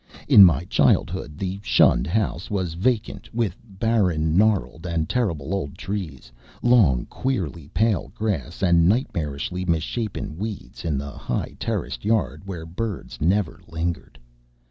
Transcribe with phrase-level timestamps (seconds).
[0.27, 6.31] In my childhood the shunned house was vacant, with barren, gnarled and terrible old trees,
[6.63, 13.21] long, queerly pale grass and nightmarishly misshapen weeds in the high terraced yard where birds
[13.21, 14.17] never lingered.